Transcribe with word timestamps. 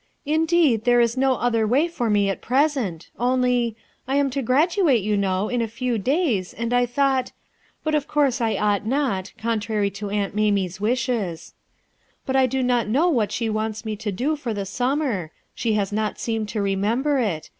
"Indeed, 0.39 0.83
there 0.85 0.99
is 0.99 1.15
no 1.15 1.35
other 1.35 1.67
way 1.67 1.87
for 1.87 2.09
mc 2.09 2.27
at 2.27 2.41
present; 2.41 3.11
only 3.19 3.75
—J 4.09 4.17
am 4.19 4.31
to 4.31 4.41
graduate, 4.41 5.03
you 5.03 5.15
know, 5.15 5.47
in 5.47 5.61
a 5.61 5.67
few 5.67 5.99
days, 5.99 6.55
and 6.55 6.73
I 6.73 6.87
thought— 6.87 7.33
but 7.83 7.93
of 7.93 8.07
course 8.07 8.41
I 8.41 8.55
ought 8.55 8.83
not, 8.87 9.31
con 9.37 9.59
trary 9.59 9.93
to 9.93 10.07
Aiuit 10.07 10.33
Mamie's 10.33 10.81
wishes. 10.81 11.53
But 12.25 12.35
I 12.35 12.47
do 12.47 12.63
not 12.63 12.87
know 12.87 13.09
what 13.09 13.31
she 13.31 13.47
wants 13.47 13.85
me 13.85 13.95
to 13.97 14.11
do 14.11 14.35
for 14.35 14.55
the 14.55 14.65
summer. 14.65 15.29
She 15.53 15.73
has 15.73 15.91
not 15.91 16.19
seemed 16.19 16.49
to 16.49 16.63
remember 16.63 17.19
it. 17.19 17.49